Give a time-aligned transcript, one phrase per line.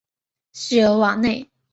[0.51, 1.47] 西尔瓦内。